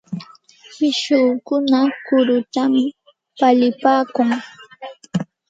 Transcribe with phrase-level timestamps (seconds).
[0.77, 2.73] Pishqukuna kurutam
[3.39, 4.29] palipaakun.